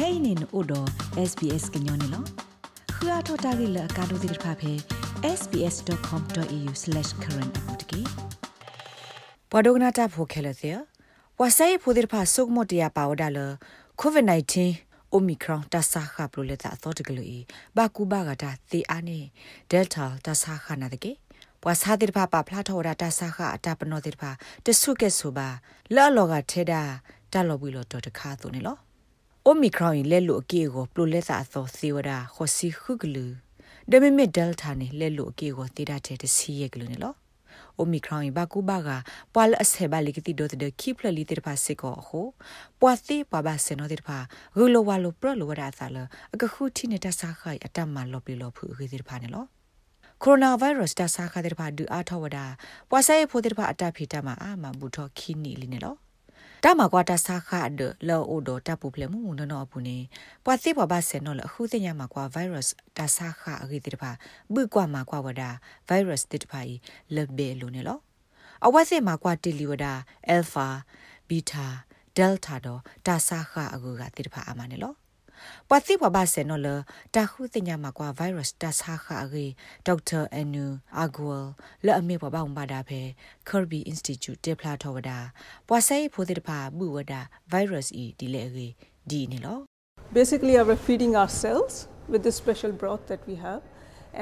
[0.00, 0.80] kainin odo
[1.30, 2.20] sbs gnyone lo
[2.96, 4.72] khua thota gi la ka do dir pha phe
[5.38, 8.00] sbs.com.au/current apotki
[9.50, 10.76] ပဒုကနာတာဖိုခဲလတဲ့
[11.40, 13.38] ဝဆိုင်ဖိုဒီဖာဆုကမတရပါဝဒါလ
[14.00, 14.32] ကိုဗစ် -19
[15.12, 17.38] အိုမီခရွန်တဆာခပလိုလက်တာသောတကလူဤ
[17.76, 19.18] ဘာကူဘာကတာသေအာနေ
[19.70, 21.12] ဒယ်တာတဆာခနာတကေ
[21.62, 24.30] ပွာစာတိဖာပါဖလာထောဒါတဆာခအတပနောတိဖာ
[24.64, 25.48] တဆုကဲဆိုပါ
[25.94, 26.82] လော်လောကထဲတာ
[27.32, 28.78] တလော်ဘူးလောတော်တခါသူနေလော
[29.46, 33.26] အိုမီခရွန်လဲလို့အကေကိုပလိုလက်တာသောသေဝဒါခောစီခုကလူ
[33.90, 37.14] ဒမီမီဒယ်တာနေလဲလို့အကေကိုတေတာတဲ့တစီရဲ့ကလူနေလော
[37.78, 38.88] အိုမီခရောင်ဘာကူဘာက
[39.34, 42.26] ပွာလအဆေဘာလီကတိဒိုတဲ့ခိပလလီတေဖာစေကိုဟို
[42.80, 44.18] ပွာတိပွာဘာစေနိုတေဖာ
[44.56, 45.96] ဂူလိုဝါလိုပရလိုဝဒါသလ
[46.34, 49.44] အကခုတီနေတာဆာခိုင်အတမလော်ပလီလောဖူဂေတေဖာနေလော
[50.22, 52.46] ကိုရိုနာဗိုင်းရပ်စ်တဆာခတဲ့ဖာဒူအားထောဝဒါ
[52.90, 55.96] ပွာဆိုင်ဖိုတဲ့ဖာအတဖိတမှာအာမဘူထောခီနီလီနေလော
[56.64, 59.98] တမကွာတဆာခအဒလောအိုဒတပူဖလမှုနနောပူနေ
[60.44, 64.10] ပွာသိပွားပါဆေနောလအခုတင်ညမှာကွာဗိုင်းရပ်စ်တဆာခအဂိတိတဖာ
[64.52, 65.50] ဘူကွာမှာကွာဝဒါ
[65.88, 66.60] ဗိုင်းရပ်စ်တိတဖာ
[67.14, 67.98] လဘဲလိုနေလော
[68.66, 69.92] အဝတ်စေမှာကွာတီလီဝဒါ
[70.28, 70.66] အယ်ဖာ
[71.28, 71.66] ဘီတာ
[72.16, 74.92] ဒယ်တာတော့တဆာခအဂူကတိတဖာအမနေလော
[75.70, 76.68] ပသိဘဘာဆေနော်လ
[77.14, 79.46] တာခုတင်ညာမှာကွာဗိုင်းရပ်စ်တဆာခအဂေ
[79.86, 80.64] ဒေါက်တာအနူ
[80.98, 81.28] အာဂဝ
[81.84, 83.00] လလက်အမေဘဘောင်ပါတာဖဲ
[83.48, 85.18] Kirby Institute တေဖလာထောဝဒါ
[85.68, 88.66] ပွာဆိုင်ဖိုတိတဖာဘူဝဒါဗိုင်းရပ်စ်ဤဒီလေအဂေ
[89.10, 89.58] ဒီနေလော
[90.18, 91.74] Basically, we're feeding ourselves
[92.12, 93.62] with this special broth that we have.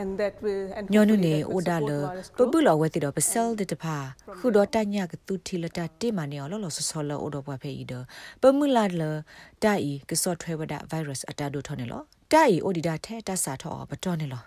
[0.00, 1.90] And that will and ညောနုနေအိုဒါလ
[2.38, 3.96] ပပူလောဝဲတိတော့ပစဲလ်တတဖာ
[4.38, 8.04] ခုတော့တညာကတူထီလတာတေမနေလောလောဆဆောလောအိုတော့ဘွားဖေးဤတော့
[8.42, 9.02] ပမှုလာလ
[9.64, 14.44] တိုင်ကစော့ထွဲဝဒဗိုင်းရပ်စ်အတာဒိုထောနေလောတိုင်အိုဒီဒါထဲတဆာထောဘတော်နေလော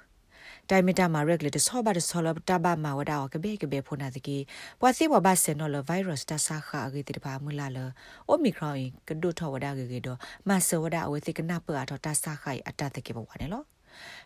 [0.69, 4.38] တိုင်မီတာမှာရက်လက်ဆောဘတ်ဆောလတဘမှာဝဒါကဘေကဘေဖိုနာတကီ
[4.80, 7.80] ပွာစီဘဘဆန်နော်လဗိုင်းရပ်စ်တဆာခအဂေတိတပါမူလာလ
[8.28, 13.64] အိုမီခရောင်ကဒိုထောဝဒါကေကေတော့မဆဝဒါအဝေသိကနပအထောတဆာခိုင်အတတကေဘဝနေလော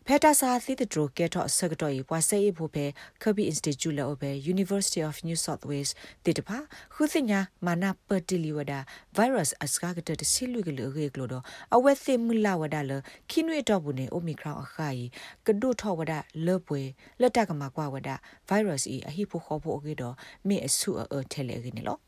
[0.07, 2.85] ဖက်တာစာသီတဒရိုကက်တော့ဆကတော့ဤပွားစေဖို့ပဲ
[3.21, 5.91] Kirby Institute လောပဲ University of New South Wales
[6.25, 6.57] တေတပါ
[6.93, 8.79] ခုစညာမာနာပတီလီဝဒါ
[9.17, 11.43] virus အစကားကတဆီလူကလူရေကလို့တော့
[11.75, 12.91] အဝက်သိမလာဝဒါလ
[13.29, 15.09] ခိနွေတော့ဘူးနေ Omicron အခါကြီး
[15.47, 16.81] ကဒုထောဝဒါလောပွေ
[17.21, 18.15] လက်တကမှာကွာဝဒါ
[18.49, 20.15] virus ဤအဟိဖို့ခေါ်ဖို့အကေတော့
[20.47, 22.04] မေအဆုအထဲလေကနေလို့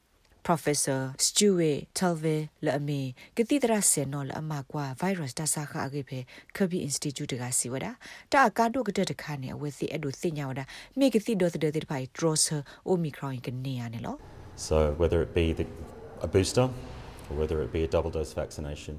[0.47, 2.35] Professor Stuart Talve
[2.65, 3.01] လအမီ
[3.37, 6.19] ကတိတရဆေနော်လအမကွာ virus တဆာခအကေဖေ
[6.55, 7.87] Kirby Institute ကစီဝဒ
[8.33, 10.61] တာကာတုကတဲ့တခါနေအဝစီအဲ့ဒိုစင်ညာဝဒ
[10.99, 14.17] မေကတိဒေါ်တဲ့တဲ့ဖိုင် Droser Omicron ကနေရနေလို့
[14.67, 15.65] So whether it be the
[16.27, 16.65] a booster
[17.27, 18.95] or whether it be a double dose vaccination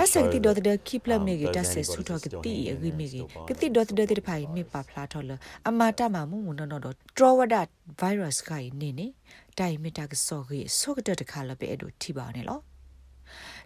[0.00, 3.06] တဆက်တိဒေါ်တဲ့ခိပလမေကတဆက်ဆူတော့ကတိအဂိမေ
[3.48, 5.30] ကတိဒေါ်တဲ့တဲ့ဖိုင်မေပါဖလာထော်လ
[5.68, 7.62] အမတာမမှုမနော်တော့ Trovada
[8.00, 9.06] virus ကိုနေနေ
[9.58, 12.60] တိုင်မီတာကစော်ကြီးဆော့ကတဲ့တခါလပဲအဲ့တို့ထိပါနေလော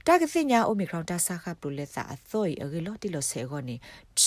[0.06, 3.76] တာကစိညာအိုမီခရောင်တာဆာခပလူလက်စာအသောအဂီလောတီလောဆေဂောနီ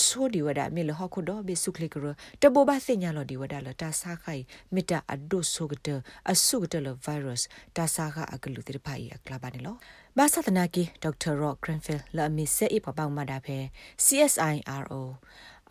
[0.02, 2.04] ဆိုဒီဝဒမေလဟခုဒိုဘေဆုခလီကရ
[2.42, 4.42] တဘောဘာစိညာလောဒီဝဒလတာဆာခိုင်
[4.74, 6.00] မီတာအဒိုဆိုကတဲ့
[6.30, 7.46] အဆုကတဲ့လဗိုင်းရပ်စ်
[7.76, 9.76] တာဆာခအဂလူတိဖိုင်အကလာပါနေလော
[10.18, 13.58] ဘာသဒနာကီဒေါက်တာရော့ဂရန်ဖီလာမီဆေအပပောင်မဒါဖဲ
[14.04, 15.02] CSIRO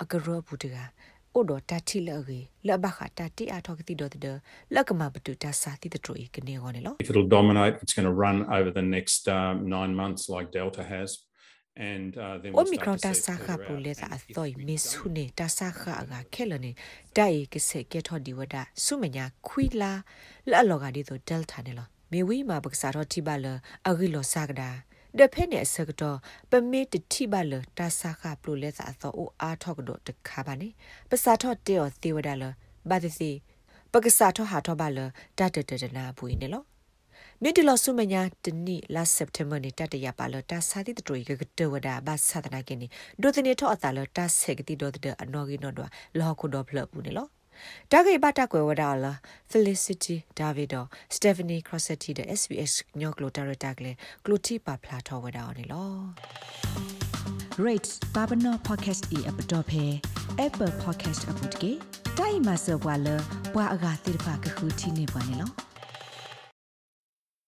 [0.01, 0.75] အကရောဘူးတက
[1.35, 4.27] အိုဒတာတီလရေလဘခတာတီအထောက်တိဒတ်ဒ
[4.75, 10.83] လကမဘတူတာစာတိတထရီကနေဂောနေလော If it'll dominate it's going to run over the next um, 9 months like Delta
[10.93, 11.09] has
[11.75, 15.25] and uh, then we'll Omicron ta sa kha pu le sa thoi mi su ne
[15.39, 16.71] ta sa kha ga khelo ne
[17.17, 19.91] dai ke se ke tho di wada su me nya khwi la
[20.51, 23.21] la lo ga di to delta ne lo me wi ma bak sa tho ti
[23.27, 23.53] ba la
[23.89, 24.69] a gi lo sa ga da
[25.19, 26.17] ဒဖဲနဲ့ဆကတော့
[26.49, 30.69] ပမေတတိဘလတာစာခပလိုလဲစာသောအိုအားထောက်တော့တခါပါနေ
[31.09, 32.43] ပစာထော့တေော်သေဝဒါလ
[32.89, 33.29] ဘာဒစီ
[33.91, 34.99] ပကစာထော့ဟာထော့ဘလ
[35.37, 36.63] တတတတနာဘူးနေလော
[37.43, 42.79] မြစ်တလဆုမညာတနိလာစက်တဘာနေတတရပါလတာစာတိတတွေကတဝဒဘာသဒနာကင်း
[43.21, 45.79] ဒိုတနေထော့အတာလတာဆက်ကတိဒိုတအနော်ကီနော်ဒ
[46.19, 47.27] လောခုဒဖလဘူးနေလော
[47.91, 49.13] တာဂေဘတာကွယ်ဝဒါလာ
[49.51, 50.81] Felicity Davido
[51.15, 53.91] Stephanie Crossetti တဲ့ SBS ညောကလိုတာရတာကလေ
[54.25, 55.65] ကလိုတီပါဖလာထောဝဒါအောင်လေ
[57.65, 59.85] Rate Babano Podcast e app dot phe
[60.45, 61.71] Apple Podcast app တကေ
[62.19, 63.07] တိုင်မဆောဘွာလ
[63.53, 65.70] ဘွာအဂါတိဖာကခုတီနေပါနေလော